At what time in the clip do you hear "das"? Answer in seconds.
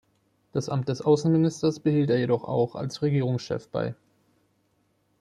0.51-0.67